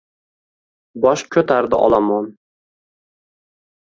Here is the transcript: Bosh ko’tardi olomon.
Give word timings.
Bosh 1.03 1.25
ko’tardi 1.35 1.81
olomon. 1.83 2.33